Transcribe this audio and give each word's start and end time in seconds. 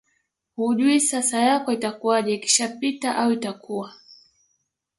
hujui 0.55 0.99
sasa 1.01 1.37
yako 1.41 1.71
itakuwaje 1.71 2.31
ikishapita 2.33 3.15
au 3.15 3.31
itakuwa 3.31 3.93